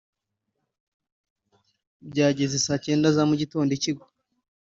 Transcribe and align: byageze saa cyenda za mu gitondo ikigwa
byageze 2.09 2.57
saa 2.59 2.81
cyenda 2.85 3.07
za 3.15 3.23
mu 3.29 3.35
gitondo 3.41 3.71
ikigwa 3.77 4.05